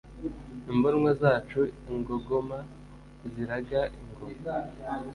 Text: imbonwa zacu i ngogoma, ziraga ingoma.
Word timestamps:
imbonwa 0.71 1.11
zacu 1.21 1.61
i 1.89 1.91
ngogoma, 1.99 2.59
ziraga 3.31 3.81
ingoma. 4.01 4.53